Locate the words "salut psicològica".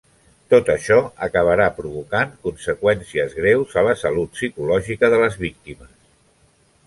4.05-5.11